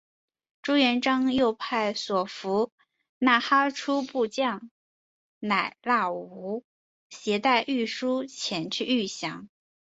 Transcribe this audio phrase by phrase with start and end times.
[0.63, 2.71] 朱元璋又派所俘
[3.19, 4.71] 纳哈出部将
[5.37, 6.63] 乃剌吾
[7.11, 9.47] 携带玺书前去谕降。